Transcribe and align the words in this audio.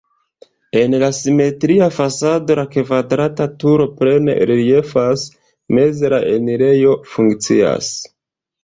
En 0.79 0.95
la 1.03 1.09
simetria 1.17 1.89
fasado 1.97 2.57
la 2.61 2.65
kvadrata 2.77 3.49
turo 3.65 3.87
plene 4.01 4.37
reliefas, 4.53 5.29
meze 5.81 6.13
la 6.17 6.25
enirejo 6.35 6.99
funkcias. 7.15 7.97